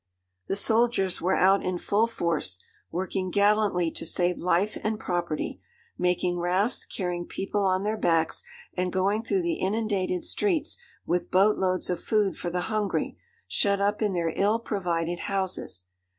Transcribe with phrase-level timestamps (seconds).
[0.47, 2.59] The soldiers were out in full force,
[2.89, 5.61] working gallantly to save life and property;
[5.95, 8.41] making rafts, carrying people on their backs,
[8.75, 10.75] and going through the inundated streets
[11.05, 15.85] with boat loads of food for the hungry, shut up in their ill provided houses.